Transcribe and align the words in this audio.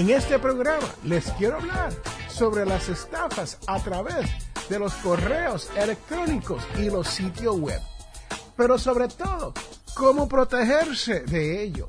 En 0.00 0.08
este 0.08 0.38
programa 0.38 0.88
les 1.04 1.30
quiero 1.32 1.56
hablar 1.56 1.92
sobre 2.30 2.64
las 2.64 2.88
estafas 2.88 3.58
a 3.66 3.78
través 3.82 4.30
de 4.70 4.78
los 4.78 4.94
correos 4.94 5.70
electrónicos 5.76 6.66
y 6.78 6.88
los 6.88 7.06
sitios 7.06 7.60
web, 7.60 7.82
pero 8.56 8.78
sobre 8.78 9.08
todo, 9.08 9.52
cómo 9.94 10.26
protegerse 10.26 11.20
de 11.24 11.62
ello. 11.62 11.86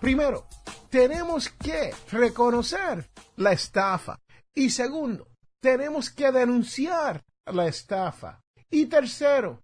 Primero, 0.00 0.46
tenemos 0.88 1.50
que 1.50 1.90
reconocer 2.10 3.06
la 3.36 3.52
estafa. 3.52 4.18
Y 4.54 4.70
segundo, 4.70 5.28
tenemos 5.60 6.08
que 6.08 6.32
denunciar 6.32 7.22
la 7.44 7.66
estafa. 7.66 8.40
Y 8.70 8.86
tercero, 8.86 9.62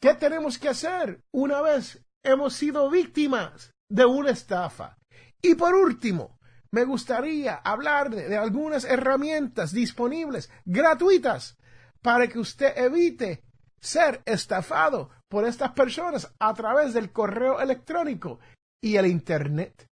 ¿qué 0.00 0.14
tenemos 0.14 0.58
que 0.58 0.70
hacer 0.70 1.22
una 1.30 1.60
vez 1.60 2.02
hemos 2.24 2.54
sido 2.54 2.90
víctimas 2.90 3.70
de 3.88 4.06
una 4.06 4.32
estafa? 4.32 4.98
Y 5.40 5.54
por 5.54 5.76
último, 5.76 6.36
me 6.72 6.84
gustaría 6.84 7.56
hablar 7.56 8.10
de, 8.10 8.36
algunas 8.36 8.84
herramientas 8.84 9.72
disponibles 9.72 10.50
gratuitas 10.64 11.58
para 12.00 12.26
que 12.26 12.38
usted 12.38 12.76
evite 12.76 13.44
ser 13.78 14.22
estafado 14.24 15.10
por 15.28 15.44
estas 15.44 15.72
personas 15.72 16.32
a 16.38 16.54
través 16.54 16.94
del 16.94 17.12
correo 17.12 17.60
electrónico 17.60 18.40
y 18.80 18.96
el 18.96 19.06
Internet. 19.06 19.86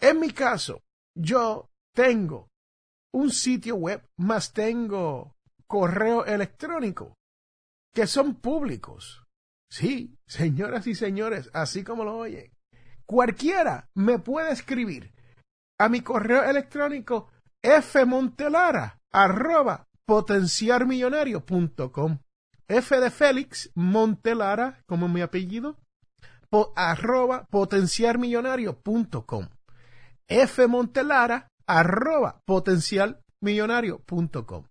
En 0.00 0.18
mi 0.18 0.30
caso, 0.30 0.82
yo 1.14 1.70
tengo 1.94 2.48
un 3.12 3.30
sitio 3.30 3.76
web 3.76 4.08
más 4.16 4.52
tengo 4.52 5.36
correo 5.66 6.24
electrónico 6.24 7.14
que 7.94 8.06
son 8.06 8.36
públicos. 8.36 9.24
Sí, 9.70 10.16
señoras 10.26 10.86
y 10.86 10.94
señores, 10.94 11.50
así 11.52 11.84
como 11.84 12.04
lo 12.04 12.16
oyen. 12.16 12.50
Cualquiera 13.04 13.90
me 13.94 14.18
puede 14.18 14.52
escribir 14.52 15.12
a 15.78 15.88
mi 15.88 16.00
correo 16.00 16.42
electrónico 16.42 17.28
fmontelara 17.62 19.00
arroba 19.10 19.86
potenciarmillonario.com 20.04 22.18
F 22.68 23.00
de 23.00 23.10
Félix 23.10 23.70
Montelara, 23.74 24.84
como 24.86 25.08
mi 25.08 25.22
apellido, 25.22 25.78
arroba 26.76 27.48
potenciarmillonario.com 27.50 29.48
fmontelara 30.46 31.50
arroba 31.66 32.42
potencialmillonario.com. 32.44 34.64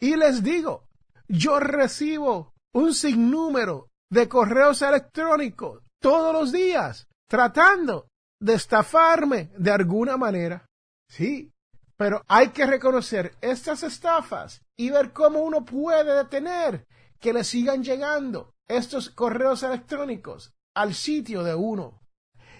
Y 0.00 0.16
les 0.16 0.42
digo, 0.42 0.88
yo 1.28 1.60
recibo 1.60 2.54
un 2.72 2.94
sinnúmero 2.94 3.90
de 4.10 4.26
correos 4.28 4.80
electrónicos 4.82 5.84
todos 6.00 6.32
los 6.32 6.50
días 6.52 7.06
tratando 7.28 8.08
de 8.42 8.54
estafarme 8.54 9.50
de 9.56 9.70
alguna 9.70 10.16
manera. 10.16 10.66
Sí, 11.08 11.52
pero 11.96 12.24
hay 12.26 12.48
que 12.48 12.66
reconocer 12.66 13.36
estas 13.40 13.84
estafas 13.84 14.60
y 14.76 14.90
ver 14.90 15.12
cómo 15.12 15.40
uno 15.40 15.64
puede 15.64 16.12
detener 16.16 16.84
que 17.20 17.32
le 17.32 17.44
sigan 17.44 17.84
llegando 17.84 18.54
estos 18.66 19.10
correos 19.10 19.62
electrónicos 19.62 20.52
al 20.74 20.94
sitio 20.94 21.44
de 21.44 21.54
uno. 21.54 22.00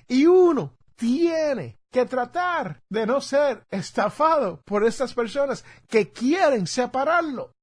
Y 0.07 0.27
uno 0.27 0.77
tiene 0.95 1.81
que 1.91 2.07
tratar 2.07 2.81
de 2.89 3.05
no 3.05 3.21
ser 3.21 3.67
estafado 3.69 4.63
por 4.65 4.85
estas 4.85 5.13
personas 5.15 5.65
que 5.89 6.13
quieren 6.13 6.69
separarlo 6.69 7.55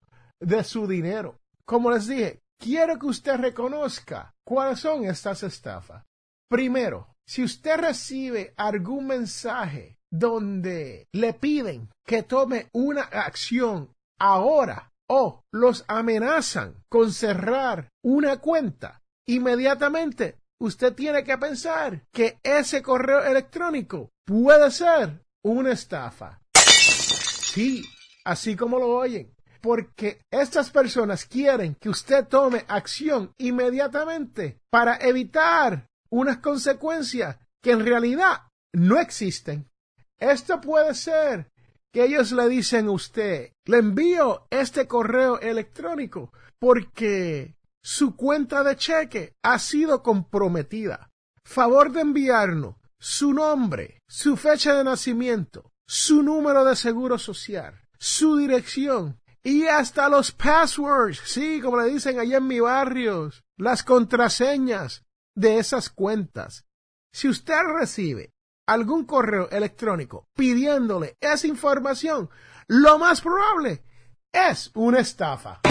de 0.41 0.63
su 0.65 0.87
dinero. 0.87 1.39
Como 1.65 1.89
les 1.89 2.07
dije, 2.07 2.41
quiero 2.59 2.99
que 2.99 3.05
usted 3.05 3.37
reconozca 3.37 4.33
cuáles 4.43 4.81
son 4.81 5.05
estas 5.05 5.43
estafas. 5.43 6.03
Primero, 6.49 7.08
si 7.29 7.43
usted 7.43 7.77
recibe 7.77 8.55
algún 8.57 9.05
mensaje 9.05 9.99
donde 10.11 11.07
le 11.13 11.35
piden 11.35 11.91
que 12.03 12.23
tome 12.23 12.69
una 12.73 13.03
acción 13.03 13.93
ahora 14.19 14.91
o 15.07 15.43
los 15.53 15.85
amenazan 15.87 16.83
con 16.89 17.13
cerrar 17.13 17.89
una 18.03 18.37
cuenta, 18.37 19.03
inmediatamente 19.27 20.39
usted 20.59 20.95
tiene 20.95 21.23
que 21.23 21.37
pensar 21.37 22.03
que 22.11 22.39
ese 22.41 22.81
correo 22.81 23.23
electrónico 23.23 24.09
puede 24.25 24.71
ser 24.71 25.23
una 25.43 25.73
estafa. 25.73 26.41
Sí, 26.55 27.85
así 28.25 28.55
como 28.55 28.79
lo 28.79 28.87
oyen. 28.87 29.35
Porque 29.61 30.21
estas 30.31 30.71
personas 30.71 31.25
quieren 31.25 31.75
que 31.75 31.89
usted 31.89 32.25
tome 32.27 32.63
acción 32.69 33.33
inmediatamente 33.37 34.61
para 34.71 34.95
evitar 34.95 35.88
unas 36.11 36.37
consecuencias 36.37 37.37
que 37.61 37.71
en 37.71 37.85
realidad 37.85 38.47
no 38.73 38.99
existen. 38.99 39.69
Esto 40.17 40.59
puede 40.61 40.93
ser 40.93 41.51
que 41.91 42.05
ellos 42.05 42.31
le 42.31 42.47
dicen 42.49 42.87
a 42.87 42.91
usted, 42.91 43.51
le 43.65 43.77
envío 43.77 44.47
este 44.49 44.87
correo 44.87 45.39
electrónico 45.39 46.31
porque 46.59 47.55
su 47.81 48.15
cuenta 48.15 48.63
de 48.63 48.75
cheque 48.75 49.33
ha 49.43 49.57
sido 49.59 50.03
comprometida. 50.03 51.09
Favor 51.43 51.91
de 51.91 52.01
enviarnos 52.01 52.75
su 52.99 53.33
nombre, 53.33 54.01
su 54.07 54.35
fecha 54.35 54.75
de 54.75 54.83
nacimiento, 54.83 55.71
su 55.87 56.21
número 56.21 56.65
de 56.65 56.75
seguro 56.75 57.17
social, 57.17 57.79
su 57.97 58.37
dirección 58.37 59.19
y 59.41 59.65
hasta 59.67 60.09
los 60.09 60.31
passwords, 60.31 61.21
sí, 61.23 61.61
como 61.61 61.77
le 61.77 61.89
dicen 61.89 62.19
allá 62.19 62.37
en 62.37 62.47
mi 62.47 62.59
barrio, 62.59 63.31
las 63.57 63.83
contraseñas 63.83 65.05
de 65.39 65.57
esas 65.57 65.89
cuentas. 65.89 66.65
Si 67.13 67.29
usted 67.29 67.61
recibe 67.63 68.33
algún 68.67 69.05
correo 69.05 69.49
electrónico 69.49 70.27
pidiéndole 70.35 71.17
esa 71.21 71.47
información, 71.47 72.29
lo 72.67 72.99
más 72.99 73.21
probable 73.21 73.83
es 74.31 74.69
una 74.75 74.99
estafa. 74.99 75.61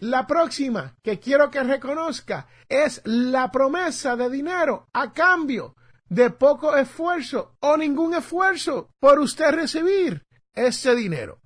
La 0.00 0.26
próxima 0.26 0.96
que 1.02 1.20
quiero 1.20 1.50
que 1.50 1.62
reconozca 1.62 2.46
es 2.68 3.02
la 3.04 3.52
promesa 3.52 4.16
de 4.16 4.28
dinero 4.30 4.88
a 4.92 5.12
cambio 5.12 5.76
de 6.12 6.28
poco 6.28 6.76
esfuerzo 6.76 7.56
o 7.60 7.74
ningún 7.78 8.12
esfuerzo 8.12 8.90
por 9.00 9.18
usted 9.18 9.50
recibir 9.52 10.22
ese 10.54 10.94
dinero. 10.94 11.40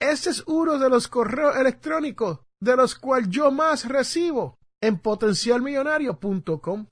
Este 0.00 0.30
es 0.30 0.42
uno 0.46 0.78
de 0.78 0.88
los 0.88 1.06
correos 1.06 1.54
electrónicos 1.54 2.38
de 2.58 2.76
los 2.76 2.94
cuales 2.94 3.28
yo 3.28 3.50
más 3.50 3.86
recibo 3.86 4.56
en 4.80 4.98
potencialmillonario.com. 5.00 6.86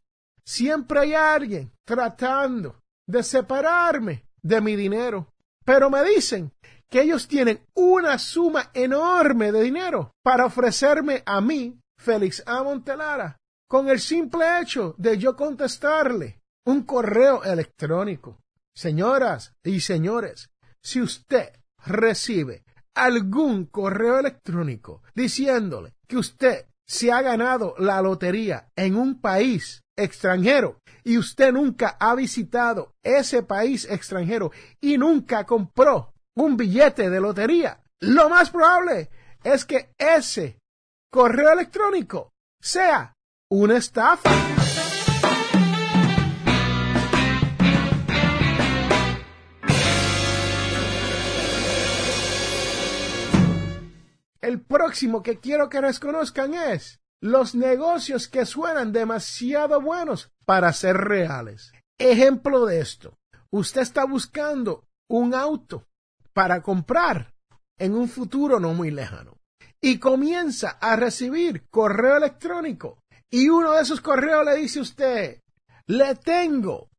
Siempre 0.44 1.00
hay 1.00 1.15
alguien 1.15 1.73
tratando 1.87 2.82
de 3.09 3.23
separarme 3.23 4.26
de 4.43 4.61
mi 4.61 4.76
dinero, 4.76 5.32
pero 5.65 5.88
me 5.88 6.05
dicen 6.05 6.53
que 6.91 7.00
ellos 7.00 7.26
tienen 7.26 7.65
una 7.73 8.19
suma 8.19 8.71
enorme 8.75 9.50
de 9.50 9.62
dinero 9.62 10.12
para 10.23 10.44
ofrecerme 10.44 11.23
a 11.25 11.41
mí, 11.41 11.81
Félix 11.99 12.43
A. 12.44 12.62
Montelara, 12.62 13.38
con 13.67 13.88
el 13.88 13.99
simple 13.99 14.61
hecho 14.61 14.94
de 14.99 15.17
yo 15.17 15.35
contestarle 15.35 16.44
un 16.64 16.82
correo 16.82 17.43
electrónico. 17.44 18.38
Señoras 18.75 19.55
y 19.62 19.81
señores, 19.81 20.50
si 20.82 21.00
usted 21.00 21.52
recibe 21.84 22.64
algún 22.94 23.66
correo 23.66 24.19
electrónico 24.19 25.02
diciéndole 25.14 25.94
que 26.06 26.16
usted 26.16 26.66
se 26.87 27.12
ha 27.12 27.22
ganado 27.22 27.75
la 27.78 28.00
lotería 28.02 28.69
en 28.76 28.96
un 28.96 29.20
país 29.20 29.82
extranjero 29.96 30.78
y 31.02 31.19
usted 31.19 31.52
nunca 31.52 31.96
ha 32.00 32.14
visitado 32.14 32.94
ese 33.02 33.43
país 33.43 33.87
extranjero 33.88 34.50
y 34.81 34.99
nunca 34.99 35.44
compró 35.44 36.12
un 36.37 36.56
billete 36.56 37.11
de 37.11 37.20
lotería, 37.20 37.81
lo 38.00 38.28
más 38.28 38.50
probable 38.50 39.08
es 39.43 39.64
que 39.64 39.90
ese 39.99 40.58
correo 41.11 41.52
electrónico 41.52 42.32
sea 42.61 43.12
una 43.50 43.76
estafa. 43.76 44.63
El 54.44 54.61
próximo 54.61 55.23
que 55.23 55.41
quiero 55.41 55.70
que 55.70 55.81
reconozcan 55.81 56.52
es 56.52 57.00
los 57.23 57.55
negocios 57.55 58.29
que 58.29 58.44
suenan 58.44 58.93
demasiado 58.93 59.81
buenos 59.81 60.31
para 60.44 60.70
ser 60.75 60.99
reales. 60.99 61.73
Ejemplo 61.99 62.67
de 62.67 62.81
esto. 62.81 63.17
Usted 63.50 63.81
está 63.81 64.05
buscando 64.05 64.85
un 65.08 65.32
auto 65.35 65.87
para 66.35 66.61
comprar 66.61 67.32
en 67.79 67.94
un 67.94 68.06
futuro 68.06 68.61
no 68.61 68.75
muy 68.75 68.91
lejano 68.91 69.38
y 69.81 69.99
comienza 69.99 70.76
a 70.79 70.94
recibir 70.97 71.67
correo 71.70 72.19
electrónico 72.19 72.99
y 73.31 73.49
uno 73.49 73.73
de 73.73 73.81
esos 73.81 74.02
correos 74.02 74.44
le 74.44 74.56
dice 74.56 74.81
a 74.81 74.82
usted, 74.82 75.40
le 75.87 76.17
tengo 76.17 76.90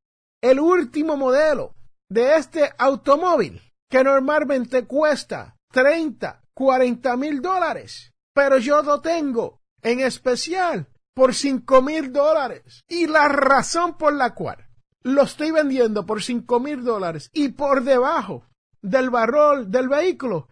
el 0.41 0.59
último 0.59 1.15
modelo 1.15 1.75
de 2.09 2.37
este 2.37 2.71
automóvil 2.79 3.61
que 3.87 4.03
normalmente 4.03 4.87
cuesta 4.87 5.55
30, 5.71 6.41
40 6.55 7.17
mil 7.17 7.41
dólares, 7.41 8.13
pero 8.33 8.57
yo 8.57 8.81
lo 8.81 9.01
tengo 9.01 9.61
en 9.83 9.99
especial 9.99 10.87
por 11.13 11.35
5 11.35 11.81
mil 11.81 12.11
dólares. 12.11 12.83
Y 12.87 13.07
la 13.07 13.27
razón 13.27 13.97
por 13.97 14.13
la 14.13 14.33
cual 14.33 14.67
lo 15.03 15.23
estoy 15.23 15.51
vendiendo 15.51 16.05
por 16.05 16.23
5 16.23 16.59
mil 16.59 16.83
dólares 16.83 17.29
y 17.33 17.49
por 17.49 17.83
debajo 17.83 18.47
del 18.81 19.09
barrol 19.09 19.69
del 19.69 19.89
vehículo 19.89 20.47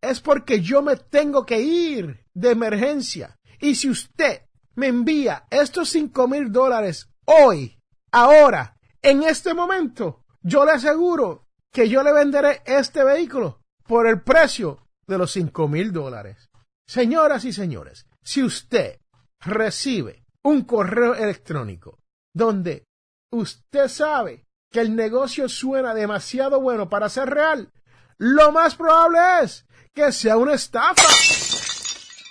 es 0.00 0.20
porque 0.20 0.60
yo 0.60 0.82
me 0.82 0.96
tengo 0.96 1.46
que 1.46 1.60
ir 1.60 2.26
de 2.34 2.50
emergencia. 2.50 3.38
Y 3.60 3.76
si 3.76 3.88
usted 3.88 4.42
me 4.74 4.88
envía 4.88 5.46
estos 5.50 5.88
5 5.90 6.28
mil 6.28 6.52
dólares 6.52 7.08
hoy, 7.24 7.78
ahora, 8.10 8.76
en 9.00 9.22
este 9.22 9.54
momento, 9.54 10.24
yo 10.42 10.64
le 10.64 10.72
aseguro 10.72 11.46
que 11.72 11.88
yo 11.88 12.02
le 12.02 12.12
venderé 12.12 12.62
este 12.66 13.02
vehículo 13.04 13.62
por 13.86 14.06
el 14.06 14.20
precio 14.22 14.83
de 15.06 15.18
los 15.18 15.32
cinco 15.32 15.68
mil 15.68 15.92
dólares. 15.92 16.48
Señoras 16.86 17.44
y 17.44 17.52
señores, 17.52 18.06
si 18.22 18.42
usted 18.42 19.00
recibe 19.40 20.24
un 20.42 20.64
correo 20.64 21.14
electrónico 21.14 21.98
donde 22.34 22.84
usted 23.30 23.88
sabe 23.88 24.46
que 24.70 24.80
el 24.80 24.94
negocio 24.94 25.48
suena 25.48 25.94
demasiado 25.94 26.60
bueno 26.60 26.88
para 26.88 27.08
ser 27.08 27.30
real, 27.30 27.72
lo 28.18 28.52
más 28.52 28.74
probable 28.74 29.18
es 29.42 29.66
que 29.92 30.12
sea 30.12 30.36
una 30.36 30.54
estafa. 30.54 31.08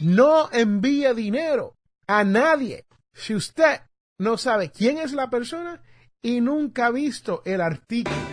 No 0.02 0.50
envíe 0.52 1.14
dinero 1.14 1.76
a 2.08 2.24
nadie 2.24 2.86
si 3.14 3.36
usted 3.36 3.82
no 4.20 4.38
sabe 4.38 4.72
quién 4.72 4.98
es 4.98 5.14
la 5.14 5.30
persona 5.30 5.82
y 6.22 6.42
nunca 6.42 6.88
ha 6.88 6.92
visto 6.92 7.42
el 7.46 7.62
artículo. 7.62 8.33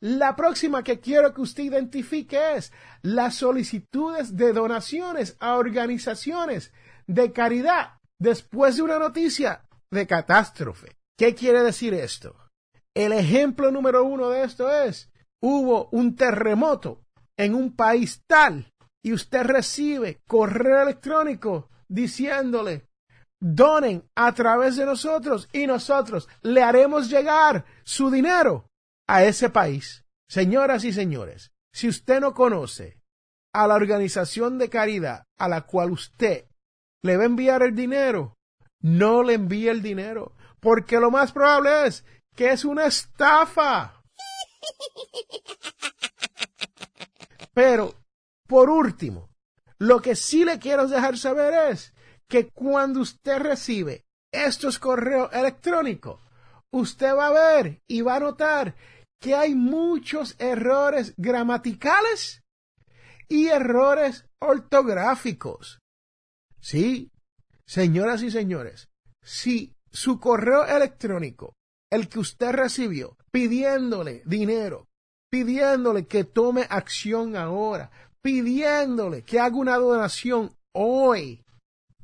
La 0.00 0.36
próxima 0.36 0.82
que 0.82 1.00
quiero 1.00 1.32
que 1.32 1.40
usted 1.40 1.64
identifique 1.64 2.56
es 2.56 2.72
las 3.02 3.36
solicitudes 3.36 4.36
de 4.36 4.52
donaciones 4.52 5.36
a 5.40 5.56
organizaciones 5.56 6.72
de 7.06 7.32
caridad 7.32 7.98
después 8.18 8.76
de 8.76 8.82
una 8.82 8.98
noticia 8.98 9.64
de 9.90 10.06
catástrofe. 10.06 10.96
¿Qué 11.18 11.34
quiere 11.34 11.62
decir 11.62 11.94
esto? 11.94 12.36
El 12.94 13.12
ejemplo 13.12 13.70
número 13.70 14.04
uno 14.04 14.30
de 14.30 14.44
esto 14.44 14.70
es, 14.70 15.10
hubo 15.42 15.88
un 15.92 16.16
terremoto 16.16 17.02
en 17.36 17.54
un 17.54 17.74
país 17.74 18.22
tal 18.26 18.72
y 19.02 19.12
usted 19.12 19.44
recibe 19.44 20.20
correo 20.26 20.82
electrónico 20.82 21.70
diciéndole, 21.88 22.88
donen 23.40 24.08
a 24.14 24.32
través 24.32 24.76
de 24.76 24.86
nosotros 24.86 25.48
y 25.52 25.66
nosotros 25.66 26.28
le 26.42 26.62
haremos 26.62 27.08
llegar 27.08 27.64
su 27.84 28.10
dinero 28.10 28.66
a 29.06 29.24
ese 29.24 29.50
país. 29.50 30.04
Señoras 30.28 30.84
y 30.84 30.92
señores, 30.92 31.52
si 31.72 31.88
usted 31.88 32.20
no 32.20 32.34
conoce 32.34 33.00
a 33.52 33.66
la 33.66 33.74
organización 33.74 34.58
de 34.58 34.68
caridad 34.68 35.24
a 35.38 35.48
la 35.48 35.62
cual 35.62 35.92
usted 35.92 36.46
le 37.02 37.16
va 37.16 37.22
a 37.22 37.26
enviar 37.26 37.62
el 37.62 37.74
dinero, 37.74 38.36
no 38.80 39.22
le 39.22 39.34
envíe 39.34 39.68
el 39.68 39.82
dinero, 39.82 40.34
porque 40.60 40.98
lo 40.98 41.10
más 41.10 41.32
probable 41.32 41.86
es 41.86 42.04
que 42.34 42.50
es 42.50 42.64
una 42.64 42.86
estafa. 42.86 44.02
Pero, 47.54 47.94
por 48.46 48.68
último, 48.68 49.30
lo 49.78 50.02
que 50.02 50.16
sí 50.16 50.44
le 50.44 50.58
quiero 50.58 50.86
dejar 50.86 51.16
saber 51.16 51.72
es 51.72 51.94
que 52.28 52.48
cuando 52.48 53.00
usted 53.00 53.38
recibe 53.38 54.04
estos 54.32 54.78
correos 54.78 55.32
electrónicos, 55.32 56.20
usted 56.70 57.14
va 57.14 57.28
a 57.28 57.54
ver 57.54 57.80
y 57.86 58.02
va 58.02 58.16
a 58.16 58.20
notar 58.20 58.74
que 59.20 59.34
hay 59.34 59.54
muchos 59.54 60.36
errores 60.38 61.14
gramaticales 61.16 62.42
y 63.28 63.48
errores 63.48 64.26
ortográficos. 64.40 65.80
Sí, 66.60 67.10
señoras 67.66 68.22
y 68.22 68.30
señores, 68.30 68.88
si 69.22 69.74
su 69.90 70.20
correo 70.20 70.66
electrónico, 70.66 71.54
el 71.90 72.08
que 72.08 72.18
usted 72.18 72.52
recibió, 72.52 73.16
pidiéndole 73.30 74.22
dinero, 74.26 74.88
pidiéndole 75.30 76.06
que 76.06 76.24
tome 76.24 76.66
acción 76.68 77.36
ahora, 77.36 77.90
pidiéndole 78.22 79.22
que 79.22 79.40
haga 79.40 79.56
una 79.56 79.76
donación 79.76 80.56
hoy, 80.72 81.44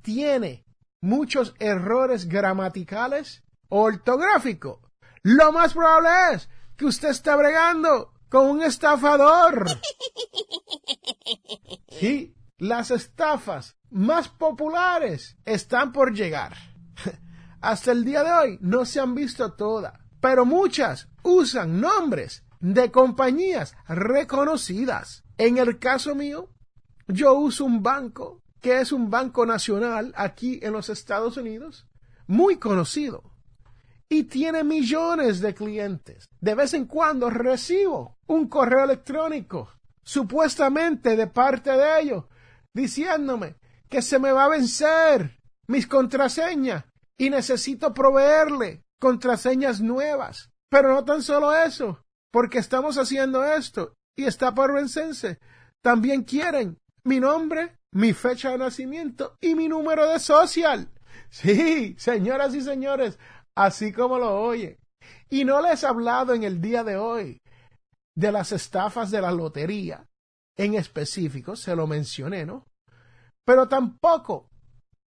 tiene 0.03 0.65
muchos 1.03 1.55
errores 1.59 2.29
gramaticales 2.29 3.43
ortográficos, 3.69 4.81
lo 5.23 5.53
más 5.53 5.75
probable 5.75 6.09
es 6.35 6.49
que 6.83 6.89
usted 6.89 7.11
está 7.11 7.37
bregando 7.37 8.13
con 8.29 8.51
un 8.51 8.63
estafador. 8.65 9.69
Y 12.01 12.35
las 12.59 12.91
estafas 12.91 13.77
más 13.91 14.29
populares 14.29 15.37
están 15.45 15.93
por 15.93 16.13
llegar. 16.13 16.57
Hasta 17.61 17.93
el 17.93 18.05
día 18.05 18.25
de 18.25 18.33
hoy 18.33 18.59
no 18.61 18.85
se 18.85 18.99
han 18.99 19.15
visto 19.15 19.53
todas, 19.53 19.93
pero 20.21 20.45
muchas 20.45 21.09
usan 21.23 21.81
nombres 21.81 22.45
de 22.59 22.91
compañías 22.91 23.77
reconocidas. 23.87 25.23
En 25.39 25.59
el 25.59 25.79
caso 25.79 26.17
mío, 26.17 26.49
yo 27.07 27.35
uso 27.35 27.65
un 27.65 27.85
banco 27.85 28.43
que 28.61 28.81
es 28.81 28.91
un 28.91 29.09
banco 29.09 29.47
nacional 29.47 30.13
aquí 30.17 30.59
en 30.63 30.73
los 30.73 30.89
Estados 30.89 31.37
Unidos, 31.37 31.87
muy 32.27 32.57
conocido 32.57 33.32
y 34.13 34.25
tiene 34.25 34.63
millones 34.63 35.41
de 35.41 35.55
clientes. 35.55 36.29
De 36.39 36.55
vez 36.55 36.75
en 36.75 36.85
cuando 36.85 37.31
recibo 37.31 38.19
un 38.27 38.47
correo 38.47 38.85
electrónico, 38.85 39.71
supuestamente 40.05 41.17
de 41.17 41.29
parte 41.29 41.71
de 41.71 42.01
ellos, 42.03 42.25
diciéndome 42.75 43.57
que 43.89 44.03
se 44.03 44.19
me 44.19 44.31
va 44.31 44.45
a 44.45 44.51
vencer 44.51 45.39
mis 45.67 45.87
contraseñas 45.87 46.85
y 47.17 47.31
necesito 47.31 47.95
proveerle 47.95 48.85
contraseñas 49.01 49.81
nuevas. 49.81 50.51
Pero 50.69 50.93
no 50.93 51.07
tan 51.07 51.23
solo 51.23 51.55
eso, 51.57 52.05
porque 52.31 52.59
estamos 52.59 52.99
haciendo 52.99 53.43
esto 53.43 53.95
y 54.15 54.25
está 54.25 54.55
por 54.55 54.75
vencerse. 54.75 55.39
También 55.81 56.25
quieren 56.25 56.77
mi 57.03 57.19
nombre, 57.19 57.79
mi 57.93 58.13
fecha 58.13 58.51
de 58.51 58.59
nacimiento 58.59 59.39
y 59.41 59.55
mi 59.55 59.69
número 59.69 60.07
de 60.07 60.19
social. 60.19 60.91
Sí, 61.31 61.95
señoras 61.99 62.55
y 62.55 62.61
señores, 62.61 63.19
así 63.57 63.93
como 63.93 64.19
lo 64.19 64.41
oye. 64.41 64.79
Y 65.29 65.45
no 65.45 65.61
les 65.61 65.83
he 65.83 65.87
hablado 65.87 66.35
en 66.35 66.45
el 66.45 66.61
día 66.61 66.85
de 66.85 66.97
hoy 66.97 67.41
de 68.15 68.33
las 68.33 68.53
estafas 68.53 69.11
de 69.11 69.21
la 69.21 69.33
lotería 69.33 70.07
en 70.57 70.75
específico, 70.75 71.57
se 71.57 71.75
lo 71.75 71.87
mencioné, 71.87 72.45
¿no? 72.45 72.67
Pero 73.45 73.69
tampoco 73.69 74.51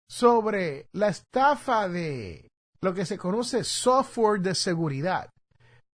sobre 0.08 0.88
la 0.92 1.08
estafa 1.08 1.88
de 1.88 2.48
lo 2.82 2.94
que 2.94 3.06
se 3.06 3.16
conoce 3.16 3.64
software 3.64 4.40
de 4.40 4.54
seguridad. 4.54 5.30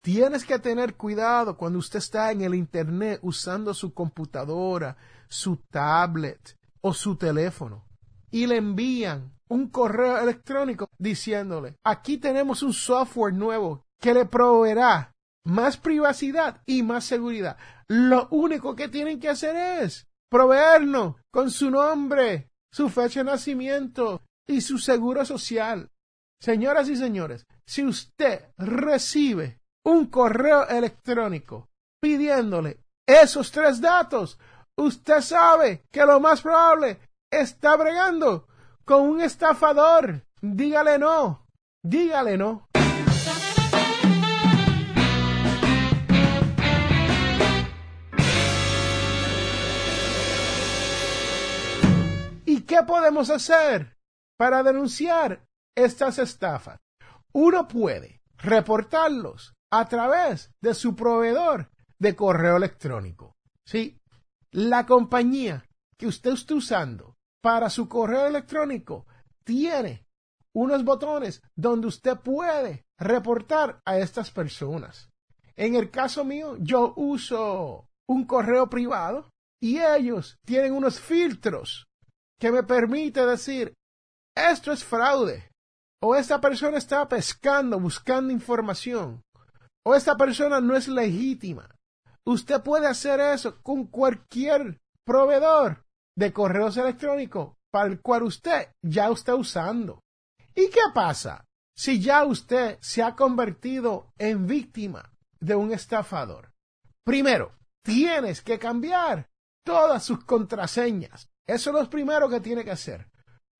Tienes 0.03 0.45
que 0.45 0.59
tener 0.59 0.97
cuidado 0.97 1.57
cuando 1.57 1.79
usted 1.79 1.99
está 1.99 2.33
en 2.33 2.43
el 2.43 2.55
Internet 2.55 3.21
usando 3.23 3.75
su 3.75 3.93
computadora, 3.95 4.97
su 5.29 5.57
tablet, 5.71 6.57
o 6.87 6.93
su 6.93 7.17
teléfono 7.17 7.87
y 8.31 8.47
le 8.47 8.59
envían 8.59 9.34
un 9.49 9.69
correo 9.69 10.19
electrónico 10.19 10.89
diciéndole, 10.99 11.77
aquí 11.85 12.19
tenemos 12.19 12.63
un 12.63 12.73
software 12.73 13.35
nuevo 13.35 13.85
que 14.01 14.15
le 14.15 14.27
proveerá 14.27 15.13
más 15.45 15.77
privacidad 15.77 16.63
y 16.67 16.83
más 16.83 17.05
seguridad. 17.05 17.57
Lo 17.89 18.29
único 18.31 18.75
que 18.75 18.89
tienen 18.89 19.21
que 19.21 19.29
hacer 19.29 19.57
es 19.83 20.07
proveernos 20.31 21.17
con 21.31 21.51
su 21.51 21.71
nombre, 21.71 22.51
su 22.73 22.89
fecha 22.89 23.21
de 23.21 23.31
nacimiento 23.31 24.23
y 24.49 24.61
su 24.61 24.79
seguro 24.79 25.25
social. 25.25 25.91
Señoras 26.41 26.89
y 26.89 26.97
señores, 26.97 27.47
si 27.67 27.85
usted 27.85 28.47
recibe 28.59 29.61
un 29.85 30.07
correo 30.07 30.67
electrónico 30.67 31.69
pidiéndole 32.01 32.81
esos 33.07 33.51
tres 33.51 33.81
datos, 33.81 34.39
usted 34.77 35.21
sabe 35.21 35.85
que 35.91 36.05
lo 36.05 36.21
más 36.21 36.43
probable 36.43 36.99
está 37.31 37.77
bregando 37.77 38.49
con 38.85 39.03
un 39.03 39.21
estafador. 39.21 40.27
Dígale 40.41 40.99
no, 40.99 41.47
dígale 41.83 42.37
no. 42.37 42.69
¿Y 52.47 52.63
qué 52.63 52.83
podemos 52.87 53.31
hacer 53.31 53.97
para 54.37 54.63
denunciar 54.63 55.47
estas 55.75 56.19
estafas? 56.19 56.79
Uno 57.33 57.67
puede 57.67 58.21
reportarlos 58.37 59.55
a 59.71 59.89
través 59.89 60.53
de 60.61 60.75
su 60.75 60.95
proveedor 60.95 61.71
de 61.99 62.15
correo 62.15 62.57
electrónico. 62.57 63.35
Sí, 63.65 63.99
la 64.51 64.87
compañía 64.87 65.65
que 65.97 66.07
usted 66.07 66.33
esté 66.33 66.55
usando 66.55 67.14
para 67.45 67.69
su 67.69 67.91
correo 67.91 68.27
electrónico 68.27 69.05
tiene 69.45 70.07
unos 70.55 70.83
botones 70.83 71.43
donde 71.55 71.89
usted 71.89 72.17
puede 72.17 72.87
reportar 72.99 73.83
a 73.85 73.99
estas 73.99 74.31
personas. 74.31 75.11
En 75.55 75.75
el 75.75 75.91
caso 75.91 76.25
mío, 76.25 76.57
yo 76.59 76.95
uso 76.97 77.91
un 78.09 78.25
correo 78.25 78.71
privado 78.71 79.29
y 79.61 79.79
ellos 79.79 80.39
tienen 80.47 80.73
unos 80.73 80.99
filtros 80.99 81.87
que 82.41 82.51
me 82.51 82.63
permite 82.63 83.27
decir 83.27 83.75
esto 84.35 84.73
es 84.73 84.83
fraude 84.83 85.51
o 86.03 86.17
esta 86.17 86.41
persona 86.41 86.79
está 86.79 87.07
pescando, 87.07 87.79
buscando 87.79 88.33
información 88.33 89.21
o 89.85 89.95
esta 89.95 90.17
persona 90.17 90.63
no 90.63 90.75
es 90.75 90.89
legítima. 90.89 91.69
Usted 92.25 92.63
puede 92.63 92.87
hacer 92.87 93.21
eso 93.21 93.61
con 93.63 93.85
cualquier 93.87 94.81
proveedor 95.05 95.84
de 96.17 96.33
correos 96.33 96.77
electrónicos 96.77 97.57
para 97.71 97.89
el 97.89 98.01
cual 98.01 98.23
usted 98.23 98.69
ya 98.83 99.09
está 99.09 99.35
usando. 99.35 100.03
¿Y 100.55 100.71
qué 100.71 100.81
pasa 100.95 101.45
si 101.77 102.01
ya 102.01 102.25
usted 102.25 102.79
se 102.81 103.03
ha 103.03 103.17
convertido 103.17 104.13
en 104.19 104.47
víctima 104.47 105.13
de 105.41 105.57
un 105.57 105.73
estafador? 105.73 106.53
Primero, 107.05 107.57
tienes 107.83 108.43
que 108.43 108.59
cambiar 108.59 109.29
todas 109.65 110.05
sus 110.05 110.25
contraseñas. 110.25 111.29
Eso 111.47 111.71
es 111.71 111.77
lo 111.77 111.91
primero 111.91 112.29
que 112.29 112.41
tiene 112.41 112.65
que 112.65 112.71
hacer. 112.71 113.11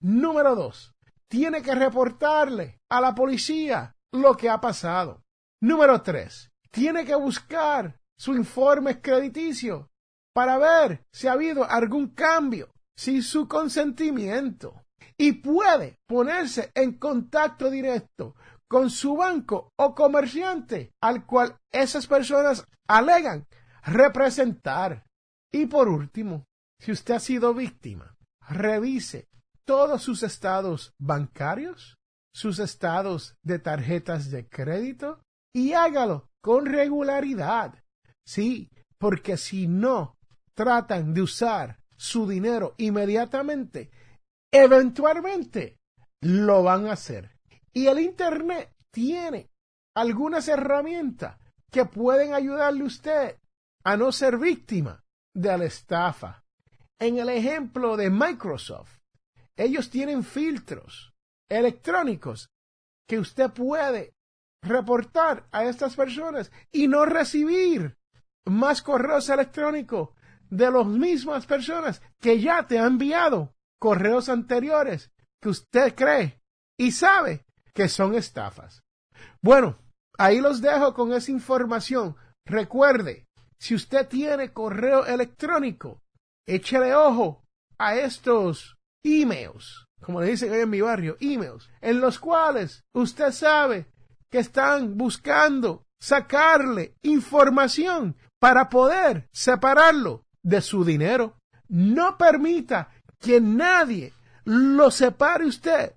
Número 0.01 0.55
dos, 0.55 0.95
tiene 1.29 1.63
que 1.63 1.75
reportarle 1.75 2.81
a 2.89 3.01
la 3.01 3.15
policía 3.15 3.97
lo 4.13 4.37
que 4.37 4.49
ha 4.49 4.61
pasado. 4.61 5.25
Número 5.61 6.03
tres, 6.03 6.53
tiene 6.71 7.05
que 7.05 7.15
buscar 7.15 7.99
su 8.17 8.35
informe 8.35 9.01
crediticio 9.01 9.91
para 10.35 10.59
ver 10.59 11.07
si 11.13 11.29
ha 11.29 11.33
habido 11.33 11.65
algún 11.65 12.09
cambio 12.09 12.71
sin 12.97 13.23
su 13.23 13.49
consentimiento 13.49 14.83
y 15.17 15.33
puede 15.33 15.97
ponerse 16.07 16.71
en 16.75 16.99
contacto 16.99 17.71
directo 17.71 18.35
con 18.69 18.91
su 18.91 19.17
banco 19.17 19.73
o 19.79 19.95
comerciante 19.95 20.93
al 21.01 21.25
cual 21.25 21.57
esas 21.73 22.07
personas 22.07 22.67
alegan 22.89 23.47
representar. 23.85 25.05
Y 25.53 25.67
por 25.67 25.89
último, 25.89 26.45
si 26.81 26.91
usted 26.91 27.15
ha 27.15 27.21
sido 27.21 27.55
víctima, 27.55 28.17
revise 28.49 29.29
todos 29.65 30.03
sus 30.03 30.25
estados 30.25 30.93
bancarios, 30.99 31.97
sus 32.35 32.59
estados 32.59 33.37
de 33.45 33.61
tarjetas 33.61 34.31
de 34.31 34.49
crédito 34.49 35.21
y 35.55 35.75
hágalo 35.75 36.29
con 36.43 36.67
regularidad. 36.67 37.83
Sí, 38.27 38.71
porque 38.99 39.37
si 39.37 39.69
no 39.69 40.17
tratan 40.55 41.13
de 41.13 41.23
usar 41.23 41.79
su 41.97 42.27
dinero 42.29 42.75
inmediatamente, 42.79 43.91
eventualmente 44.53 45.79
lo 46.21 46.63
van 46.63 46.87
a 46.87 46.93
hacer. 46.93 47.31
Y 47.73 47.87
el 47.87 47.99
Internet 48.01 48.75
tiene 48.91 49.51
algunas 49.95 50.49
herramientas 50.49 51.39
que 51.71 51.85
pueden 51.85 52.35
ayudarle 52.35 52.83
a 52.83 52.87
usted 52.87 53.39
a 53.85 53.97
no 53.97 54.13
ser 54.13 54.39
víctima 54.39 55.05
de 55.35 55.59
la 55.59 55.65
estafa. 55.65 56.45
En 56.99 57.19
el 57.19 57.29
ejemplo 57.29 57.97
de 57.97 58.11
Microsoft, 58.11 59.01
ellos 59.57 59.91
tienen 59.91 60.23
filtros 60.23 61.13
electrónicos 61.49 62.49
que 63.07 63.19
usted 63.19 63.51
puede 63.51 64.15
reportar 64.63 65.47
a 65.53 65.65
estas 65.65 65.95
personas 65.97 66.51
y 66.73 66.89
no 66.89 67.05
recibir 67.05 67.99
más 68.47 68.83
correos 68.83 69.29
electrónicos 69.29 70.11
de 70.57 70.71
las 70.71 70.87
mismas 70.87 71.47
personas 71.47 72.01
que 72.21 72.41
ya 72.41 72.67
te 72.67 72.79
han 72.79 72.93
enviado 72.93 73.55
correos 73.81 74.29
anteriores 74.29 75.11
que 75.43 75.49
usted 75.49 75.95
cree 75.95 76.41
y 76.79 76.93
sabe 76.93 77.45
que 77.75 77.89
son 77.89 78.15
estafas. 78.15 78.83
Bueno, 79.43 79.79
ahí 80.17 80.41
los 80.41 80.61
dejo 80.61 80.95
con 80.95 81.13
esa 81.13 81.31
información. 81.31 82.17
Recuerde, 82.47 83.27
si 83.59 83.75
usted 83.75 84.07
tiene 84.09 84.53
correo 84.53 85.05
electrónico, 85.05 86.01
échele 86.47 86.95
ojo 86.95 87.45
a 87.79 87.97
estos 87.97 88.77
emails, 89.05 89.87
como 90.01 90.21
le 90.21 90.29
dicen 90.29 90.53
hoy 90.53 90.61
en 90.61 90.71
mi 90.71 90.81
barrio, 90.81 91.17
emails, 91.21 91.69
en 91.81 92.01
los 92.01 92.19
cuales 92.19 92.85
usted 92.95 93.33
sabe 93.33 93.87
que 94.31 94.39
están 94.39 94.97
buscando 94.97 95.85
sacarle 96.01 96.95
información 97.03 98.17
para 98.39 98.69
poder 98.69 99.29
separarlo 99.33 100.25
de 100.45 100.61
su 100.61 100.85
dinero. 100.85 101.37
No 101.69 102.17
permita 102.17 102.91
que 103.19 103.41
nadie 103.41 104.13
lo 104.45 104.93
separe 104.93 105.47
usted 105.47 105.95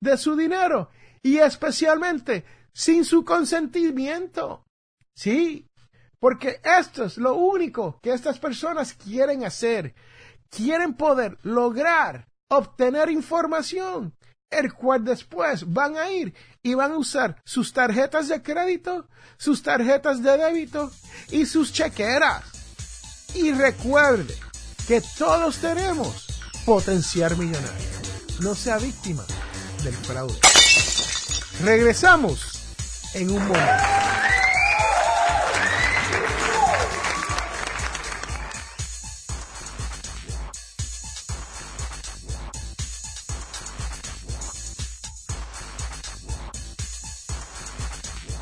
de 0.00 0.16
su 0.16 0.36
dinero 0.36 0.90
y 1.22 1.38
especialmente 1.38 2.44
sin 2.72 3.04
su 3.04 3.24
consentimiento. 3.24 4.64
Sí, 5.14 5.66
porque 6.20 6.60
esto 6.62 7.04
es 7.04 7.18
lo 7.18 7.34
único 7.34 7.98
que 8.00 8.12
estas 8.12 8.38
personas 8.38 8.94
quieren 8.94 9.44
hacer. 9.44 9.94
Quieren 10.48 10.94
poder 10.94 11.36
lograr 11.42 12.28
obtener 12.48 13.10
información, 13.10 14.14
el 14.50 14.72
cual 14.72 15.04
después 15.04 15.70
van 15.70 15.96
a 15.96 16.10
ir 16.10 16.32
y 16.62 16.74
van 16.74 16.92
a 16.92 16.96
usar 16.96 17.42
sus 17.44 17.72
tarjetas 17.72 18.28
de 18.28 18.42
crédito, 18.42 19.08
sus 19.36 19.62
tarjetas 19.62 20.22
de 20.22 20.38
débito 20.38 20.90
y 21.30 21.44
sus 21.44 21.72
chequeras. 21.72 22.57
Y 23.34 23.52
recuerde 23.52 24.36
que 24.86 25.00
todos 25.18 25.56
tenemos 25.58 26.26
potencial 26.64 27.36
millonario. 27.36 27.88
No 28.40 28.54
sea 28.54 28.78
víctima 28.78 29.24
del 29.82 29.94
fraude. 29.94 30.38
Regresamos 31.62 32.40
en 33.14 33.30
un 33.30 33.48
momento. 33.48 33.98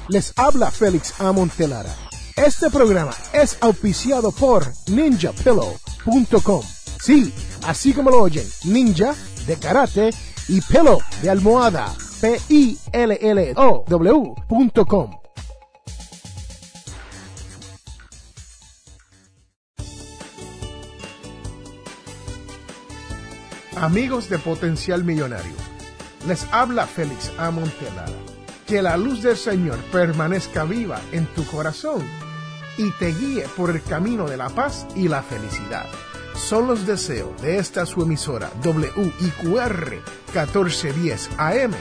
Les 0.08 0.32
habla 0.36 0.70
Félix 0.70 1.14
Amontelara. 1.18 2.05
Este 2.36 2.70
programa 2.70 3.12
es 3.32 3.56
auspiciado 3.62 4.30
por 4.30 4.66
ninjapillow.com. 4.88 6.62
Sí, 7.00 7.32
así 7.66 7.94
como 7.94 8.10
lo 8.10 8.20
oyen, 8.20 8.46
ninja 8.64 9.14
de 9.46 9.56
karate 9.56 10.10
y 10.46 10.60
pillow 10.60 11.00
de 11.22 11.30
almohada. 11.30 11.94
P-I-L-L-O-W.com. 12.20 12.70
Amigos 23.76 24.28
de 24.28 24.38
Potencial 24.38 25.04
Millonario, 25.04 25.54
les 26.26 26.46
habla 26.52 26.86
Félix 26.86 27.32
Amontelara 27.38 28.12
que 28.66 28.82
la 28.82 28.96
luz 28.96 29.22
del 29.22 29.36
Señor 29.36 29.78
permanezca 29.92 30.64
viva 30.64 31.00
en 31.12 31.26
tu 31.26 31.46
corazón 31.46 32.04
y 32.78 32.90
te 32.92 33.08
guíe 33.08 33.46
por 33.56 33.70
el 33.70 33.82
camino 33.82 34.26
de 34.26 34.36
la 34.36 34.48
paz 34.48 34.86
y 34.94 35.08
la 35.08 35.22
felicidad. 35.22 35.86
son 36.34 36.66
los 36.66 36.86
deseos 36.86 37.40
de 37.40 37.58
esta 37.58 37.86
su 37.86 38.02
emisora 38.02 38.50
WIQR 38.62 40.02
1410 40.34 41.30
AM 41.38 41.72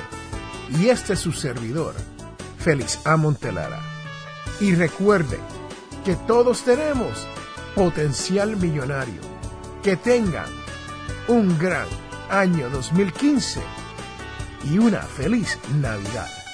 y 0.79 0.89
este 0.89 1.13
es 1.13 1.19
su 1.19 1.31
servidor, 1.31 1.93
Félix 2.57 2.99
A. 3.05 3.17
Montelara. 3.17 3.79
Y 4.59 4.73
recuerde 4.73 5.39
que 6.03 6.15
todos 6.15 6.63
tenemos 6.63 7.27
potencial 7.75 8.55
millonario. 8.55 9.21
Que 9.83 9.97
tengan 9.97 10.49
un 11.27 11.57
gran 11.59 11.87
año 12.29 12.69
2015 12.69 13.61
y 14.71 14.79
una 14.79 15.01
feliz 15.01 15.59
Navidad. 15.79 16.44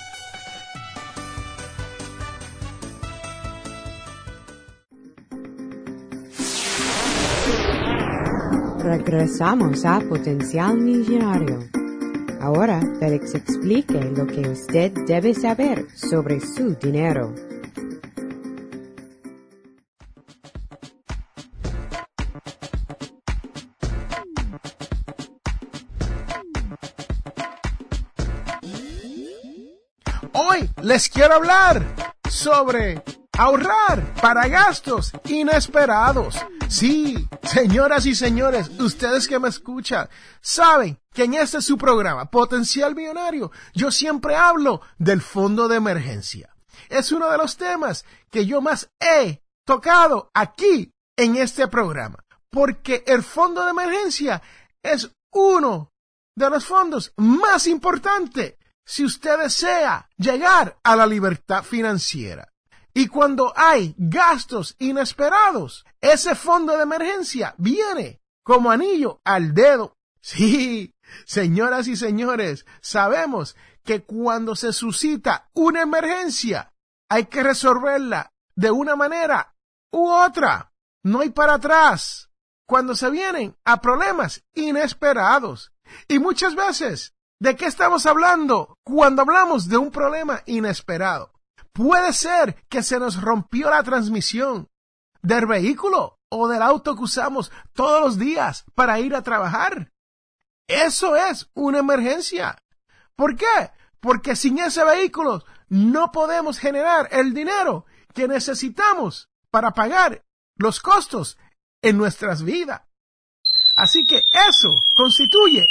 Regresamos 8.92 9.86
a 9.86 10.02
Potencial 10.02 10.78
Millonario. 10.78 11.60
Ahora 12.42 12.82
Félix 13.00 13.34
explique 13.36 13.94
lo 13.94 14.28
que 14.28 14.42
usted 14.42 14.92
debe 15.08 15.34
saber 15.34 15.88
sobre 15.96 16.42
su 16.42 16.76
dinero. 16.76 17.34
Hoy 30.34 30.70
les 30.82 31.08
quiero 31.08 31.36
hablar 31.36 31.82
sobre 32.30 33.02
ahorrar 33.42 34.14
para 34.22 34.48
gastos 34.48 35.12
inesperados. 35.26 36.36
Sí, 36.70 37.28
señoras 37.42 38.06
y 38.06 38.14
señores, 38.14 38.70
ustedes 38.80 39.28
que 39.28 39.40
me 39.40 39.50
escuchan, 39.50 40.08
saben 40.42 41.00
que 41.12 41.24
en 41.24 41.34
este 41.34 41.62
su 41.62 41.76
programa, 41.78 42.26
Potencial 42.30 42.96
Millonario, 42.96 43.52
yo 43.74 43.92
siempre 43.92 44.36
hablo 44.36 44.82
del 45.00 45.22
fondo 45.22 45.68
de 45.68 45.78
emergencia. 45.78 46.56
Es 46.88 47.12
uno 47.12 47.32
de 47.32 47.38
los 47.38 47.58
temas 47.58 48.06
que 48.30 48.46
yo 48.46 48.62
más 48.62 48.90
he 49.00 49.42
tocado 49.66 50.30
aquí 50.36 50.94
en 51.18 51.36
este 51.36 51.68
programa, 51.68 52.24
porque 52.52 53.04
el 53.08 53.24
fondo 53.24 53.64
de 53.64 53.72
emergencia 53.72 54.42
es 54.84 55.10
uno 55.32 55.92
de 56.36 56.50
los 56.50 56.66
fondos 56.66 57.12
más 57.18 57.66
importantes 57.66 58.56
si 58.86 59.04
usted 59.04 59.40
desea 59.40 60.08
llegar 60.18 60.78
a 60.84 60.96
la 60.96 61.08
libertad 61.08 61.64
financiera. 61.64 62.51
Y 62.94 63.08
cuando 63.08 63.54
hay 63.56 63.96
gastos 63.98 64.76
inesperados, 64.80 65.86
ese 66.02 66.36
fondo 66.36 66.76
de 66.76 66.84
emergencia 66.84 67.56
viene 67.58 68.22
como 68.44 68.72
anillo 68.72 69.22
al 69.24 69.54
dedo. 69.54 69.96
Sí, 70.20 70.94
señoras 71.26 71.88
y 71.88 71.96
señores, 71.96 72.66
sabemos 72.82 73.56
que 73.84 74.04
cuando 74.04 74.56
se 74.56 74.74
suscita 74.74 75.50
una 75.54 75.82
emergencia, 75.82 76.74
hay 77.10 77.26
que 77.26 77.44
resolverla 77.44 78.32
de 78.56 78.72
una 78.72 78.96
manera 78.96 79.56
u 79.92 80.10
otra. 80.10 80.72
No 81.04 81.22
hay 81.22 81.30
para 81.30 81.56
atrás. 81.56 82.30
Cuando 82.68 82.96
se 82.96 83.10
vienen 83.10 83.58
a 83.66 83.82
problemas 83.82 84.44
inesperados. 84.54 85.74
Y 86.08 86.20
muchas 86.20 86.56
veces, 86.56 87.14
¿de 87.40 87.56
qué 87.56 87.66
estamos 87.66 88.06
hablando 88.06 88.78
cuando 88.84 89.24
hablamos 89.24 89.68
de 89.68 89.78
un 89.78 89.92
problema 89.92 90.42
inesperado? 90.46 91.34
Puede 91.74 92.14
ser 92.14 92.64
que 92.70 92.84
se 92.84 93.00
nos 93.00 93.22
rompió 93.22 93.70
la 93.70 93.84
transmisión 93.84 94.70
del 95.22 95.46
vehículo 95.46 96.20
o 96.30 96.48
del 96.48 96.62
auto 96.62 96.96
que 96.96 97.04
usamos 97.04 97.52
todos 97.74 98.02
los 98.02 98.18
días 98.18 98.66
para 98.76 99.00
ir 99.00 99.16
a 99.16 99.24
trabajar. 99.24 99.92
Eso 100.68 101.16
es 101.16 101.50
una 101.54 101.80
emergencia. 101.80 102.58
¿Por 103.16 103.36
qué? 103.36 103.72
Porque 104.00 104.36
sin 104.36 104.60
ese 104.60 104.84
vehículo 104.84 105.44
no 105.70 106.12
podemos 106.12 106.58
generar 106.60 107.08
el 107.12 107.34
dinero 107.34 107.86
que 108.14 108.28
necesitamos 108.28 109.30
para 109.50 109.72
pagar 109.72 110.24
los 110.56 110.80
costos 110.80 111.38
en 111.82 111.98
nuestras 111.98 112.44
vidas. 112.44 112.82
Así 113.76 114.06
que 114.06 114.22
eso 114.50 114.84
constituye 114.96 115.66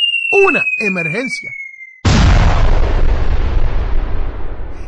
una 0.47 0.65
emergencia. 0.79 1.51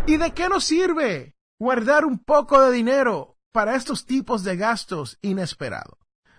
¿Y 0.04 0.16
de 0.16 0.34
qué 0.34 0.48
nos 0.48 0.64
sirve 0.64 1.36
guardar 1.60 2.04
un 2.04 2.18
poco 2.18 2.60
de 2.60 2.72
dinero 2.72 3.38
para 3.52 3.76
estos 3.76 4.04
tipos 4.04 4.42
de 4.42 4.56
gastos 4.56 5.16
inesperados? 5.22 5.96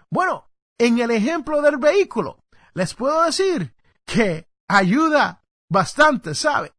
Bueno, 0.10 0.49
en 0.78 0.99
el 0.99 1.12
ejemplo 1.12 1.62
del 1.62 1.78
vehículo, 1.78 2.43
les 2.73 2.93
puedo 2.93 3.23
decir 3.23 3.73
que 4.06 4.49
ayuda 4.67 5.45
bastante, 5.69 6.36
¿sabe? 6.36 6.73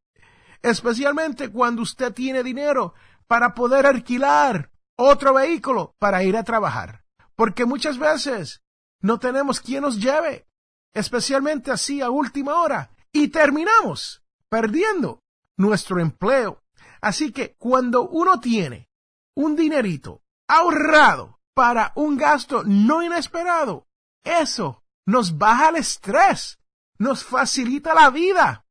Especialmente 0.61 1.51
cuando 1.51 1.81
usted 1.81 2.13
tiene 2.13 2.43
dinero 2.43 2.93
para 3.27 3.55
poder 3.55 3.87
alquilar 3.87 4.71
otro 4.97 5.33
vehículo 5.35 5.97
para 5.99 6.23
ir 6.23 6.37
a 6.37 6.45
trabajar. 6.45 7.03
Porque 7.35 7.65
muchas 7.65 7.99
veces 7.99 8.63
no 9.01 9.19
tenemos 9.19 9.61
quien 9.61 9.83
nos 9.83 9.99
lleve, 9.99 10.47
especialmente 10.93 11.71
así 11.71 12.03
a 12.03 12.11
última 12.11 12.61
hora, 12.61 12.91
y 13.11 13.29
terminamos 13.29 14.23
perdiendo 14.51 15.21
nuestro 15.57 15.99
empleo 15.99 16.64
Así 17.05 17.33
que 17.33 17.55
cuando 17.57 18.09
uno 18.09 18.41
tiene 18.41 18.89
un 19.37 19.57
dinerito 19.57 20.23
ahorrado 20.49 21.39
para 21.53 21.93
un 21.97 22.17
gasto 22.17 22.63
no 22.65 23.03
inesperado, 23.03 23.87
eso 24.25 24.83
nos 25.05 25.37
baja 25.37 25.69
el 25.69 25.77
estrés, 25.77 26.59
nos 26.97 27.23
facilita 27.23 27.93
la 27.93 28.09
vida. 28.09 28.65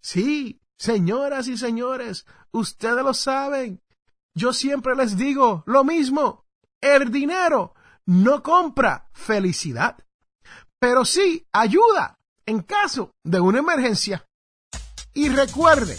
Sí, 0.00 0.62
señoras 0.78 1.48
y 1.48 1.58
señores, 1.58 2.24
ustedes 2.50 3.04
lo 3.04 3.12
saben. 3.12 3.82
Yo 4.34 4.54
siempre 4.54 4.96
les 4.96 5.18
digo 5.18 5.62
lo 5.66 5.84
mismo. 5.84 6.46
El 6.80 7.12
dinero 7.12 7.74
no 8.06 8.42
compra 8.42 9.10
felicidad, 9.12 10.02
pero 10.78 11.04
sí 11.04 11.46
ayuda 11.52 12.18
en 12.46 12.62
caso 12.62 13.12
de 13.22 13.38
una 13.38 13.58
emergencia. 13.58 14.26
Y 15.12 15.28
recuerde, 15.28 15.98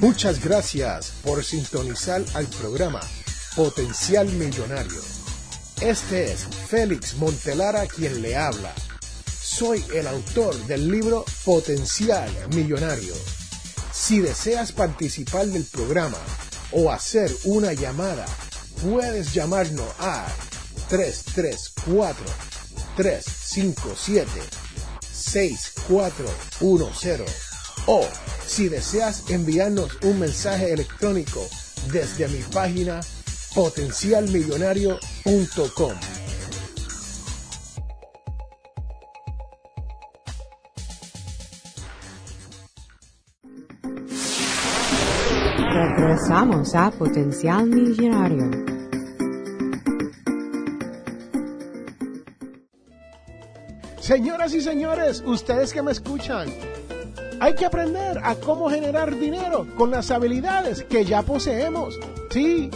Muchas 0.00 0.42
gracias 0.44 1.12
por 1.24 1.42
sintonizar 1.42 2.22
al 2.34 2.46
programa 2.46 3.00
Potencial 3.56 4.28
Millonario. 4.28 5.00
Este 5.80 6.30
es 6.30 6.46
Félix 6.68 7.16
Montelara 7.16 7.84
quien 7.86 8.22
le 8.22 8.36
habla. 8.36 8.72
Soy 9.42 9.84
el 9.92 10.06
autor 10.06 10.54
del 10.66 10.88
libro 10.88 11.24
Potencial 11.44 12.30
Millonario. 12.54 13.12
Si 13.92 14.20
deseas 14.20 14.70
participar 14.70 15.46
del 15.46 15.64
programa 15.64 16.18
o 16.70 16.92
hacer 16.92 17.34
una 17.42 17.72
llamada, 17.72 18.26
puedes 18.80 19.34
llamarnos 19.34 19.88
a 19.98 20.28
334 20.88 22.24
357 22.96 24.30
6410 25.12 27.47
o 27.86 28.06
si 28.46 28.68
deseas 28.68 29.30
enviarnos 29.30 29.96
un 30.02 30.20
mensaje 30.20 30.72
electrónico 30.72 31.40
desde 31.92 32.28
mi 32.28 32.42
página 32.42 33.00
potencialmillonario.com. 33.54 35.94
Regresamos 45.70 46.74
a 46.74 46.90
Potencial 46.90 47.66
Millonario. 47.66 48.50
Señoras 54.00 54.54
y 54.54 54.62
señores, 54.62 55.22
ustedes 55.26 55.72
que 55.72 55.82
me 55.82 55.92
escuchan, 55.92 56.48
hay 57.40 57.54
que 57.54 57.66
aprender 57.66 58.18
a 58.22 58.34
cómo 58.36 58.70
generar 58.70 59.16
dinero 59.16 59.66
con 59.76 59.90
las 59.90 60.10
habilidades 60.10 60.82
que 60.84 61.04
ya 61.04 61.22
poseemos. 61.22 61.98
Sí, 62.30 62.70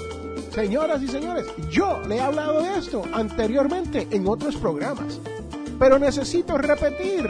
señoras 0.51 1.03
y 1.03 1.09
señores, 1.09 1.47
yo 1.71 2.01
le 2.09 2.17
he 2.17 2.21
hablado 2.21 2.63
de 2.63 2.79
esto 2.79 3.03
anteriormente 3.13 4.07
en 4.11 4.27
otros 4.29 4.57
programas, 4.57 5.21
pero 5.79 5.99
necesito 5.99 6.57
repetir 6.59 7.29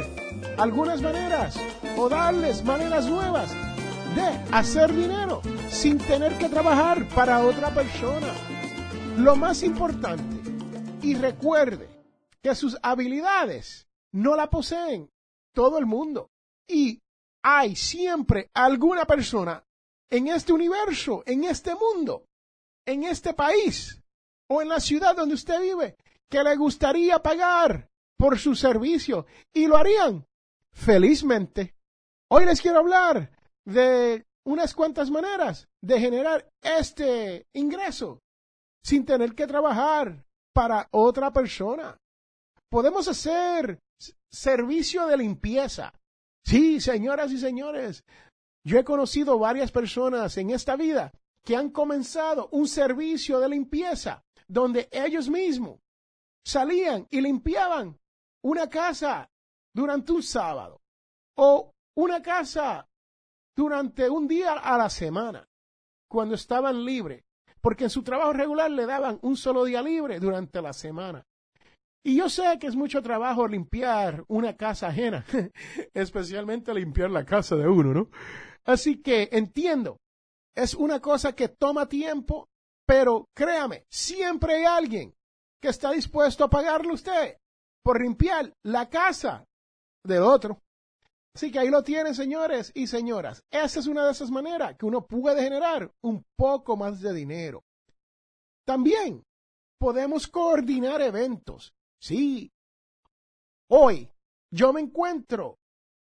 algunas 0.58 1.00
maneras 1.00 1.56
o 1.96 2.08
darles 2.08 2.64
maneras 2.64 3.06
nuevas 3.06 3.50
de 4.14 4.54
hacer 4.54 4.92
dinero 4.94 5.40
sin 5.70 5.98
tener 5.98 6.36
que 6.38 6.48
trabajar 6.48 7.08
para 7.14 7.44
otra 7.44 7.70
persona. 7.70 8.28
Lo 9.16 9.36
más 9.36 9.62
importante, 9.62 10.42
y 11.02 11.14
recuerde 11.14 11.88
que 12.42 12.54
sus 12.54 12.78
habilidades 12.82 13.86
no 14.12 14.36
la 14.36 14.50
poseen 14.50 15.10
todo 15.52 15.78
el 15.78 15.86
mundo. 15.86 16.30
Y 16.68 17.00
hay 17.42 17.76
siempre 17.76 18.50
alguna 18.54 19.04
persona 19.04 19.64
en 20.10 20.28
este 20.28 20.52
universo, 20.52 21.22
en 21.26 21.44
este 21.44 21.74
mundo, 21.74 22.26
en 22.86 23.04
este 23.04 23.34
país 23.34 24.00
o 24.48 24.62
en 24.62 24.68
la 24.68 24.80
ciudad 24.80 25.16
donde 25.16 25.34
usted 25.34 25.60
vive, 25.60 25.96
que 26.30 26.42
le 26.42 26.56
gustaría 26.56 27.18
pagar 27.20 27.88
por 28.16 28.38
su 28.38 28.54
servicio 28.54 29.26
y 29.52 29.66
lo 29.66 29.76
harían 29.76 30.26
felizmente. 30.72 31.74
Hoy 32.30 32.44
les 32.44 32.60
quiero 32.60 32.78
hablar 32.78 33.30
de 33.64 34.26
unas 34.44 34.74
cuantas 34.74 35.10
maneras 35.10 35.68
de 35.80 36.00
generar 36.00 36.48
este 36.60 37.46
ingreso 37.52 38.20
sin 38.82 39.04
tener 39.04 39.34
que 39.34 39.46
trabajar 39.46 40.24
para 40.52 40.88
otra 40.90 41.32
persona. 41.32 41.96
Podemos 42.68 43.08
hacer 43.08 43.78
servicio 44.30 45.06
de 45.06 45.16
limpieza. 45.16 45.92
Sí, 46.44 46.80
señoras 46.80 47.32
y 47.32 47.38
señores, 47.38 48.04
yo 48.64 48.78
he 48.78 48.84
conocido 48.84 49.38
varias 49.38 49.70
personas 49.70 50.36
en 50.36 50.50
esta 50.50 50.76
vida 50.76 51.12
que 51.44 51.56
han 51.56 51.70
comenzado 51.70 52.48
un 52.52 52.68
servicio 52.68 53.40
de 53.40 53.48
limpieza 53.48 54.24
donde 54.48 54.88
ellos 54.92 55.28
mismos 55.28 55.80
salían 56.44 57.06
y 57.10 57.20
limpiaban 57.20 57.98
una 58.44 58.68
casa 58.68 59.30
durante 59.74 60.12
un 60.12 60.22
sábado 60.22 60.80
o 61.36 61.72
una 61.96 62.22
casa 62.22 62.88
durante 63.56 64.08
un 64.08 64.26
día 64.28 64.52
a 64.52 64.78
la 64.78 64.90
semana 64.90 65.48
cuando 66.08 66.34
estaban 66.34 66.84
libres, 66.84 67.24
porque 67.60 67.84
en 67.84 67.90
su 67.90 68.02
trabajo 68.02 68.32
regular 68.32 68.70
le 68.70 68.86
daban 68.86 69.18
un 69.22 69.36
solo 69.36 69.64
día 69.64 69.82
libre 69.82 70.20
durante 70.20 70.60
la 70.60 70.72
semana. 70.72 71.24
Y 72.04 72.16
yo 72.16 72.28
sé 72.28 72.58
que 72.58 72.66
es 72.66 72.74
mucho 72.74 73.00
trabajo 73.00 73.46
limpiar 73.46 74.24
una 74.26 74.56
casa 74.56 74.88
ajena, 74.88 75.24
especialmente 75.94 76.74
limpiar 76.74 77.10
la 77.10 77.24
casa 77.24 77.54
de 77.56 77.68
uno, 77.68 77.94
¿no? 77.94 78.10
Así 78.64 79.00
que 79.00 79.28
entiendo, 79.32 79.98
es 80.54 80.74
una 80.74 81.00
cosa 81.00 81.34
que 81.34 81.48
toma 81.48 81.88
tiempo, 81.88 82.48
pero 82.86 83.28
créame, 83.34 83.84
siempre 83.88 84.56
hay 84.56 84.64
alguien 84.64 85.14
que 85.60 85.68
está 85.68 85.92
dispuesto 85.92 86.44
a 86.44 86.50
pagarle 86.50 86.92
usted 86.92 87.36
por 87.84 88.00
limpiar 88.00 88.52
la 88.64 88.88
casa 88.88 89.44
de 90.04 90.18
otro. 90.18 90.60
Así 91.34 91.50
que 91.50 91.60
ahí 91.60 91.70
lo 91.70 91.82
tienen, 91.82 92.14
señores 92.14 92.72
y 92.74 92.88
señoras. 92.88 93.42
Esa 93.50 93.80
es 93.80 93.86
una 93.86 94.04
de 94.04 94.12
esas 94.12 94.30
maneras 94.30 94.76
que 94.76 94.86
uno 94.86 95.06
puede 95.06 95.42
generar 95.42 95.90
un 96.02 96.24
poco 96.36 96.76
más 96.76 97.00
de 97.00 97.14
dinero. 97.14 97.64
También 98.66 99.24
podemos 99.78 100.26
coordinar 100.26 101.00
eventos. 101.00 101.72
Sí. 102.02 102.50
Hoy 103.70 104.10
yo 104.50 104.72
me 104.72 104.80
encuentro 104.80 105.58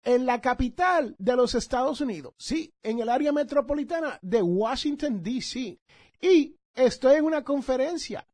en 0.03 0.25
la 0.27 0.39
capital 0.39 1.15
de 1.17 1.35
los 1.35 1.55
Estados 1.55 2.01
Unidos. 2.01 2.33
Sí, 2.37 2.71
en 2.83 2.99
el 2.99 3.09
área 3.09 3.31
metropolitana 3.31 4.19
de 4.21 4.43
Washington, 4.43 5.23
D.C. 5.23 5.79
Y 6.21 6.55
estoy 6.75 7.15
en 7.15 7.25
una 7.25 7.43
conferencia. 7.43 8.27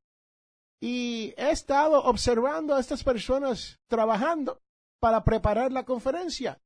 Y 0.81 1.33
he 1.37 1.51
estado 1.51 2.03
observando 2.03 2.75
a 2.75 2.81
estas 2.81 3.03
personas 3.03 3.79
trabajando 3.87 4.61
para 4.99 5.23
preparar 5.23 5.71
la 5.71 5.85
conferencia. 5.85 6.59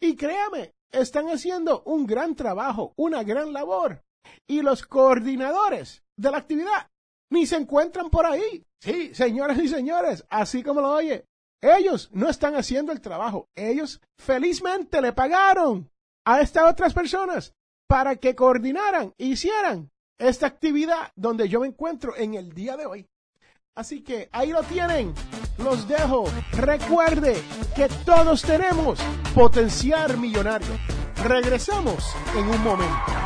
Y 0.00 0.14
créame, 0.14 0.74
están 0.92 1.26
haciendo 1.28 1.82
un 1.82 2.06
gran 2.06 2.36
trabajo, 2.36 2.92
una 2.96 3.24
gran 3.24 3.52
labor. 3.52 4.04
Y 4.46 4.62
los 4.62 4.86
coordinadores 4.86 6.04
de 6.16 6.30
la 6.30 6.38
actividad 6.38 6.88
ni 7.30 7.46
se 7.46 7.56
encuentran 7.56 8.10
por 8.10 8.26
ahí. 8.26 8.65
Sí, 8.80 9.14
señoras 9.14 9.58
y 9.58 9.68
señores, 9.68 10.24
así 10.28 10.62
como 10.62 10.80
lo 10.80 10.90
oye, 10.92 11.24
ellos 11.60 12.10
no 12.12 12.28
están 12.28 12.54
haciendo 12.54 12.92
el 12.92 13.00
trabajo. 13.00 13.48
Ellos 13.54 14.00
felizmente 14.18 15.00
le 15.00 15.12
pagaron 15.12 15.90
a 16.24 16.40
estas 16.40 16.70
otras 16.70 16.92
personas 16.92 17.54
para 17.88 18.16
que 18.16 18.34
coordinaran 18.34 19.14
hicieran 19.16 19.90
esta 20.18 20.46
actividad 20.46 21.12
donde 21.14 21.48
yo 21.48 21.60
me 21.60 21.68
encuentro 21.68 22.16
en 22.16 22.34
el 22.34 22.52
día 22.52 22.76
de 22.76 22.86
hoy. 22.86 23.06
Así 23.74 24.02
que 24.02 24.28
ahí 24.32 24.50
lo 24.50 24.62
tienen. 24.62 25.14
Los 25.58 25.86
dejo. 25.86 26.24
Recuerde 26.52 27.36
que 27.74 27.88
todos 28.04 28.42
tenemos 28.42 28.98
potencial 29.34 30.16
millonario. 30.18 30.68
Regresamos 31.22 32.14
en 32.34 32.48
un 32.48 32.62
momento. 32.62 33.25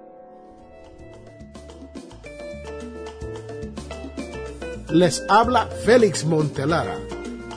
Les 4.91 5.23
habla 5.29 5.69
Félix 5.85 6.25
Montelara. 6.25 6.97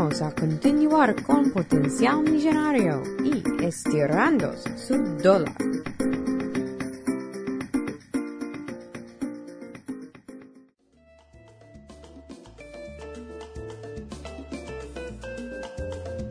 A 0.06 0.30
continuar 0.30 1.20
con 1.24 1.50
Potencial 1.50 2.22
Millonario 2.22 3.02
y 3.24 3.42
estirando 3.64 4.54
su 4.76 4.96
dólar. 5.20 5.52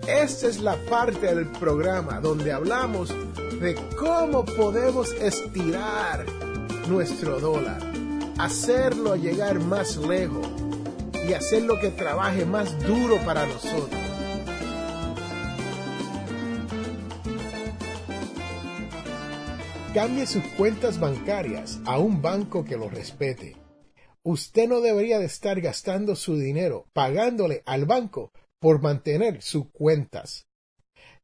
Esta 0.08 0.48
es 0.48 0.62
la 0.62 0.78
parte 0.90 1.36
del 1.36 1.48
programa 1.48 2.22
donde 2.22 2.54
hablamos 2.54 3.14
de 3.60 3.76
cómo 4.00 4.46
podemos 4.46 5.12
estirar 5.16 6.26
nuestro 6.88 7.42
dólar, 7.42 7.82
hacerlo 8.38 9.18
llegar 9.18 9.60
más 9.60 9.98
lejos 9.98 10.55
y 11.28 11.34
hacerlo 11.34 11.80
que 11.80 11.90
trabaje 11.90 12.46
más 12.46 12.78
duro 12.86 13.18
para 13.26 13.46
nosotros. 13.46 14.02
Cambie 19.94 20.28
sus 20.28 20.44
cuentas 20.58 21.00
bancarias 21.00 21.80
a 21.86 22.00
un 22.00 22.22
banco 22.22 22.66
que 22.66 22.76
lo 22.76 22.90
respete. 22.90 23.56
Usted 24.24 24.68
no 24.68 24.82
debería 24.82 25.20
de 25.20 25.26
estar 25.26 25.62
gastando 25.62 26.16
su 26.16 26.38
dinero 26.38 26.88
pagándole 26.94 27.64
al 27.66 27.86
banco 27.86 28.32
por 28.60 28.82
mantener 28.82 29.42
sus 29.42 29.70
cuentas. 29.72 30.48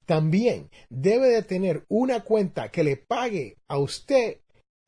También 0.05 0.69
debe 0.89 1.27
de 1.27 1.43
tener 1.43 1.85
una 1.89 2.23
cuenta 2.23 2.69
que 2.71 2.83
le 2.83 2.97
pague 2.97 3.57
a 3.67 3.77
usted 3.77 4.39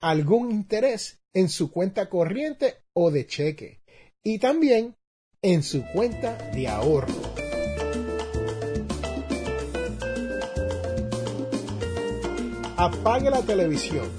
algún 0.02 0.52
interés 0.52 1.20
en 1.34 1.50
su 1.50 1.72
cuenta 1.72 2.10
corriente 2.10 2.76
o 2.94 3.12
de 3.12 3.26
cheque 3.26 3.82
y 4.24 4.40
también 4.40 4.96
en 5.44 5.62
su 5.62 5.84
cuenta 5.88 6.38
de 6.54 6.70
ahorro. 6.70 7.14
Apague 12.78 13.30
la 13.30 13.42
televisión. 13.42 14.10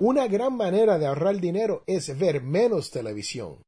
Una 0.00 0.26
gran 0.28 0.54
manera 0.54 0.98
de 0.98 1.06
ahorrar 1.06 1.40
dinero 1.40 1.82
es 1.86 2.16
ver 2.18 2.42
menos 2.42 2.90
televisión. 2.90 3.62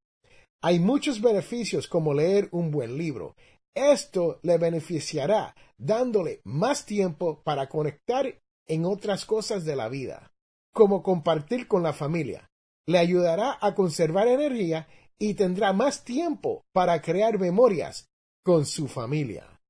Hay 0.63 0.81
muchos 0.81 1.23
beneficios 1.23 1.89
como 1.89 2.13
leer 2.13 2.51
un 2.53 2.71
buen 2.71 2.99
libro. 2.99 3.35
Esto 3.75 4.39
le 4.43 4.59
beneficiará 4.59 5.55
dándole 5.79 6.43
más 6.45 6.85
tiempo 6.85 7.41
para 7.43 7.71
conectar 7.71 8.39
en 8.67 8.85
otras 8.85 9.25
cosas 9.25 9.65
de 9.65 9.77
la 9.77 9.89
vida, 9.89 10.31
como 10.75 11.03
compartir 11.03 11.69
con 11.69 11.83
la 11.83 11.95
familia. 11.95 12.51
Le 12.87 12.99
ayudará 12.99 13.57
a 13.63 13.75
conservar 13.75 14.29
energía 14.29 14.89
y 15.19 15.35
tendrá 15.35 15.73
más 15.73 16.05
tiempo 16.05 16.65
para 16.73 17.03
crear 17.03 17.39
memorias 17.39 18.09
con 18.43 18.65
su 18.65 18.87
familia. 18.89 19.61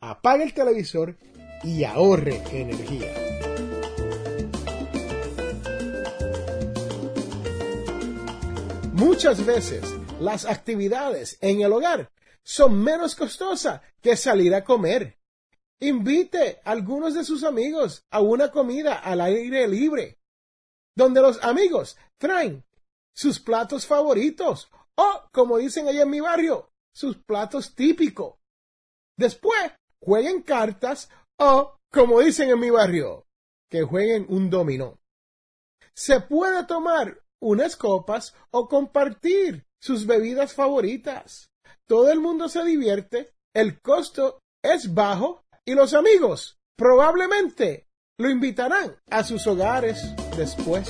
Apague 0.00 0.44
el 0.44 0.54
televisor 0.54 1.16
y 1.62 1.84
ahorre 1.84 2.42
energía. 2.50 3.12
Muchas 8.92 9.44
veces 9.44 9.84
las 10.20 10.46
actividades 10.46 11.38
en 11.40 11.60
el 11.60 11.72
hogar 11.72 12.10
son 12.42 12.82
menos 12.82 13.14
costosas 13.14 13.80
que 14.00 14.16
salir 14.16 14.54
a 14.54 14.64
comer. 14.64 15.18
Invite 15.80 16.60
a 16.64 16.70
algunos 16.70 17.14
de 17.14 17.24
sus 17.24 17.44
amigos 17.44 18.04
a 18.10 18.20
una 18.20 18.50
comida 18.50 18.94
al 18.94 19.20
aire 19.20 19.66
libre, 19.66 20.18
donde 20.94 21.20
los 21.20 21.42
amigos 21.42 21.96
traen 22.18 22.64
sus 23.12 23.40
platos 23.40 23.86
favoritos 23.86 24.70
o, 24.96 25.28
como 25.32 25.58
dicen 25.58 25.88
allá 25.88 26.02
en 26.02 26.10
mi 26.10 26.20
barrio, 26.20 26.70
sus 26.92 27.16
platos 27.16 27.74
típicos. 27.74 28.36
Después, 29.16 29.72
jueguen 30.00 30.42
cartas 30.42 31.08
o, 31.38 31.78
como 31.90 32.20
dicen 32.20 32.50
en 32.50 32.60
mi 32.60 32.70
barrio, 32.70 33.26
que 33.70 33.82
jueguen 33.82 34.26
un 34.28 34.50
dominó. 34.50 35.00
Se 35.94 36.20
puede 36.20 36.64
tomar 36.64 37.20
unas 37.40 37.76
copas 37.76 38.34
o 38.50 38.68
compartir 38.68 39.66
sus 39.80 40.06
bebidas 40.06 40.54
favoritas. 40.54 41.50
Todo 41.86 42.10
el 42.10 42.20
mundo 42.20 42.48
se 42.48 42.64
divierte, 42.64 43.34
el 43.54 43.80
costo 43.80 44.40
es 44.62 44.94
bajo 44.94 45.44
y 45.64 45.74
los 45.74 45.94
amigos 45.94 46.58
probablemente 46.76 47.86
lo 48.18 48.30
invitarán 48.30 48.96
a 49.10 49.22
sus 49.24 49.46
hogares 49.46 50.00
después. 50.36 50.88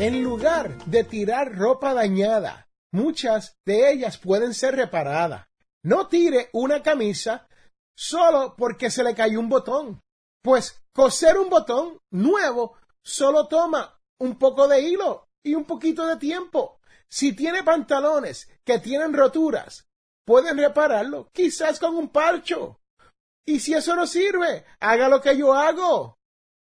En 0.00 0.22
lugar 0.22 0.82
de 0.86 1.04
tirar 1.04 1.58
ropa 1.58 1.92
dañada, 1.92 2.70
muchas 2.90 3.58
de 3.66 3.92
ellas 3.92 4.16
pueden 4.16 4.54
ser 4.54 4.74
reparadas. 4.74 5.46
No 5.84 6.08
tire 6.08 6.48
una 6.54 6.82
camisa 6.82 7.46
solo 7.94 8.54
porque 8.56 8.90
se 8.90 9.04
le 9.04 9.14
cayó 9.14 9.38
un 9.38 9.50
botón. 9.50 10.00
Pues 10.42 10.82
coser 10.94 11.36
un 11.36 11.50
botón 11.50 11.98
nuevo 12.10 12.78
solo 13.04 13.46
toma 13.46 14.00
un 14.18 14.38
poco 14.38 14.68
de 14.68 14.80
hilo 14.80 15.28
y 15.44 15.54
un 15.54 15.66
poquito 15.66 16.06
de 16.06 16.16
tiempo. 16.16 16.80
Si 17.10 17.34
tiene 17.34 17.62
pantalones 17.62 18.48
que 18.64 18.78
tienen 18.78 19.12
roturas, 19.12 19.86
pueden 20.24 20.56
repararlo 20.56 21.28
quizás 21.30 21.78
con 21.78 21.94
un 21.94 22.08
parcho. 22.08 22.80
Y 23.46 23.60
si 23.60 23.74
eso 23.74 23.94
no 23.94 24.06
sirve, 24.06 24.64
haga 24.80 25.10
lo 25.10 25.20
que 25.20 25.36
yo 25.36 25.52
hago, 25.52 26.19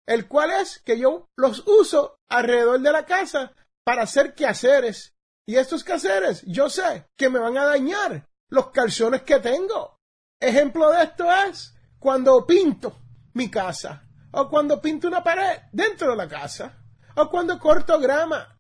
el 0.08 0.28
cual 0.28 0.52
es 0.52 0.80
que 0.80 0.98
yo 0.98 1.30
los 1.36 1.68
uso 1.68 2.20
alrededor 2.30 2.80
de 2.80 2.92
la 2.92 3.06
casa 3.06 3.52
para 3.84 4.04
hacer 4.04 4.34
quehaceres. 4.34 5.14
Y 5.46 5.58
estos 5.58 5.84
quehaceres, 5.84 6.44
yo 6.46 6.70
sé 6.70 7.10
que 7.16 7.30
me 7.30 7.40
van 7.40 7.58
a 7.58 7.66
dañar 7.66 8.28
los 8.50 8.72
calzones 8.72 9.22
que 9.24 9.40
tengo. 9.40 10.00
Ejemplo 10.40 10.92
de 10.92 11.04
esto 11.04 11.28
es 11.32 11.76
cuando 12.00 12.46
pinto 12.46 12.98
mi 13.34 13.52
casa, 13.52 14.08
o 14.32 14.50
cuando 14.50 14.82
pinto 14.82 15.08
una 15.08 15.24
pared 15.24 15.60
dentro 15.72 16.12
de 16.12 16.16
la 16.16 16.28
casa, 16.28 16.82
o 17.16 17.30
cuando 17.30 17.60
corto 17.60 18.00
grama, 18.00 18.58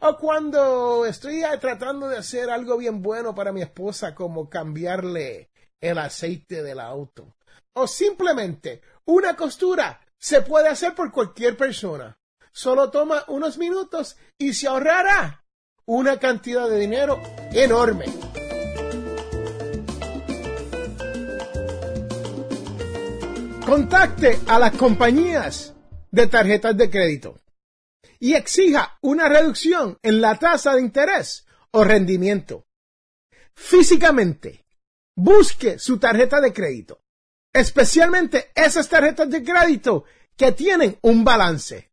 o 0.00 0.16
cuando 0.16 1.04
estoy 1.04 1.42
tratando 1.60 2.08
de 2.08 2.18
hacer 2.18 2.50
algo 2.50 2.76
bien 2.76 3.02
bueno 3.02 3.34
para 3.34 3.52
mi 3.52 3.62
esposa, 3.62 4.14
como 4.14 4.48
cambiarle 4.48 5.50
el 5.80 5.98
aceite 5.98 6.62
del 6.62 6.80
auto, 6.80 7.36
o 7.72 7.86
simplemente 7.86 8.82
una 9.04 9.34
costura 9.34 10.00
se 10.18 10.42
puede 10.42 10.68
hacer 10.68 10.94
por 10.94 11.12
cualquier 11.12 11.56
persona. 11.56 12.18
Solo 12.52 12.90
toma 12.90 13.24
unos 13.28 13.58
minutos 13.58 14.16
y 14.38 14.54
se 14.54 14.66
ahorrará 14.66 15.44
una 15.84 16.18
cantidad 16.18 16.68
de 16.68 16.78
dinero 16.78 17.20
enorme. 17.52 18.06
Contacte 23.64 24.38
a 24.46 24.58
las 24.58 24.76
compañías 24.76 25.74
de 26.10 26.26
tarjetas 26.28 26.76
de 26.76 26.88
crédito 26.88 27.40
y 28.18 28.34
exija 28.34 28.96
una 29.02 29.28
reducción 29.28 29.98
en 30.02 30.20
la 30.20 30.38
tasa 30.38 30.74
de 30.74 30.80
interés 30.80 31.46
o 31.72 31.84
rendimiento. 31.84 32.66
Físicamente, 33.54 34.64
busque 35.14 35.78
su 35.78 35.98
tarjeta 35.98 36.40
de 36.40 36.52
crédito, 36.52 37.02
especialmente 37.60 38.50
esas 38.54 38.88
tarjetas 38.88 39.30
de 39.30 39.42
crédito 39.42 40.04
que 40.36 40.52
tienen 40.52 40.98
un 41.02 41.24
balance. 41.24 41.90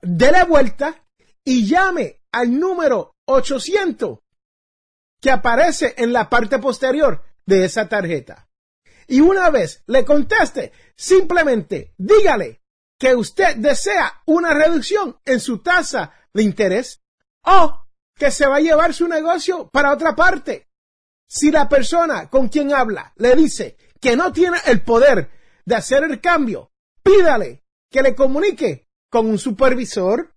Dele 0.00 0.44
vuelta 0.44 1.04
y 1.44 1.66
llame 1.66 2.20
al 2.32 2.58
número 2.58 3.16
800 3.24 4.18
que 5.20 5.30
aparece 5.30 5.94
en 5.96 6.12
la 6.12 6.28
parte 6.28 6.58
posterior 6.58 7.24
de 7.46 7.64
esa 7.64 7.88
tarjeta 7.88 8.46
y 9.08 9.20
una 9.20 9.50
vez 9.50 9.82
le 9.86 10.04
conteste, 10.04 10.72
simplemente 10.96 11.94
dígale 11.96 12.62
que 12.98 13.14
usted 13.14 13.56
desea 13.56 14.22
una 14.26 14.52
reducción 14.52 15.18
en 15.24 15.40
su 15.40 15.58
tasa 15.58 16.12
de 16.32 16.42
interés 16.42 17.02
o 17.44 17.86
que 18.14 18.30
se 18.30 18.46
va 18.46 18.56
a 18.56 18.60
llevar 18.60 18.94
su 18.94 19.06
negocio 19.06 19.68
para 19.68 19.92
otra 19.92 20.16
parte. 20.16 20.68
Si 21.28 21.50
la 21.50 21.68
persona 21.68 22.28
con 22.28 22.48
quien 22.48 22.72
habla 22.72 23.12
le 23.16 23.34
dice 23.36 23.76
que 24.00 24.16
no 24.16 24.32
tiene 24.32 24.58
el 24.66 24.82
poder 24.82 25.30
de 25.64 25.74
hacer 25.74 26.04
el 26.04 26.20
cambio, 26.20 26.70
pídale 27.02 27.64
que 27.90 28.02
le 28.02 28.14
comunique 28.14 28.88
con 29.10 29.26
un 29.26 29.38
supervisor. 29.38 30.34